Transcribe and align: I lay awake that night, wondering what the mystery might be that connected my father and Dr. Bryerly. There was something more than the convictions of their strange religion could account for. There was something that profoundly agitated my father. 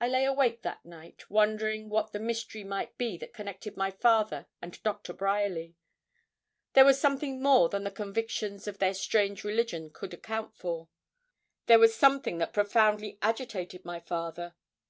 I 0.00 0.08
lay 0.08 0.24
awake 0.24 0.62
that 0.62 0.82
night, 0.82 1.28
wondering 1.28 1.90
what 1.90 2.12
the 2.12 2.18
mystery 2.18 2.64
might 2.64 2.96
be 2.96 3.18
that 3.18 3.34
connected 3.34 3.76
my 3.76 3.90
father 3.90 4.46
and 4.62 4.82
Dr. 4.82 5.12
Bryerly. 5.12 5.74
There 6.72 6.86
was 6.86 6.98
something 6.98 7.42
more 7.42 7.68
than 7.68 7.84
the 7.84 7.90
convictions 7.90 8.66
of 8.66 8.78
their 8.78 8.94
strange 8.94 9.44
religion 9.44 9.90
could 9.90 10.14
account 10.14 10.54
for. 10.56 10.88
There 11.66 11.78
was 11.78 11.94
something 11.94 12.38
that 12.38 12.54
profoundly 12.54 13.18
agitated 13.20 13.84
my 13.84 14.00
father. 14.00 14.54